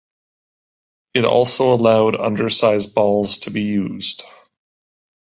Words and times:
It 1.13 1.25
also 1.25 1.75
allowed 1.75 2.15
undersized 2.19 2.95
balls 2.95 3.37
to 3.37 3.51
be 3.51 3.61
used. 3.61 4.23